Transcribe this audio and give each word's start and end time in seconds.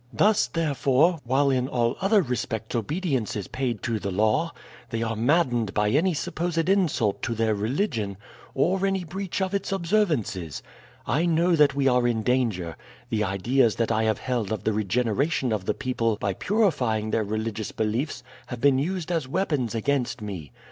Thus, 0.11 0.47
therefore, 0.47 1.19
while 1.25 1.51
in 1.51 1.67
all 1.67 1.95
other 2.01 2.23
respects 2.23 2.75
obedience 2.75 3.35
is 3.35 3.47
paid 3.47 3.83
to 3.83 3.99
the 3.99 4.09
law, 4.09 4.51
they 4.89 5.03
are 5.03 5.15
maddened 5.15 5.75
by 5.75 5.89
any 5.91 6.15
supposed 6.15 6.67
insult 6.67 7.21
to 7.21 7.35
their 7.35 7.53
religion, 7.53 8.17
or 8.55 8.83
any 8.83 9.03
breach 9.03 9.43
of 9.43 9.53
its 9.53 9.71
observances. 9.71 10.63
I 11.05 11.27
know 11.27 11.55
that 11.55 11.75
we 11.75 11.87
are 11.87 12.07
in 12.07 12.23
danger. 12.23 12.75
The 13.11 13.23
ideas 13.25 13.75
that 13.75 13.91
I 13.91 14.05
have 14.05 14.17
held 14.17 14.51
of 14.51 14.63
the 14.63 14.73
regeneration 14.73 15.51
of 15.53 15.65
the 15.65 15.75
people 15.75 16.15
by 16.19 16.33
purifying 16.33 17.11
their 17.11 17.23
religious 17.23 17.71
beliefs 17.71 18.23
have 18.47 18.59
been 18.59 18.79
used 18.79 19.11
as 19.11 19.27
weapons 19.27 19.75
against 19.75 20.19
me. 20.19 20.51